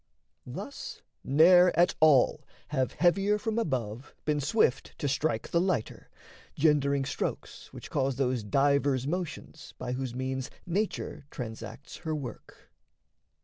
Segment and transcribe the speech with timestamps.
[0.47, 6.09] Thus ne'er at all have heavier from above Been swift to strike the lighter,
[6.57, 12.71] gendering strokes Which cause those divers motions, by whose means Nature transacts her work.